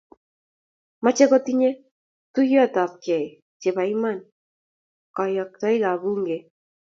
mochei 1.03 1.29
kotinyei 1.31 1.81
tuyiotibwek 2.33 3.25
chebo 3.61 3.81
iman 3.93 4.17
kayoktoikab 5.15 5.99
Bunge. 6.01 6.37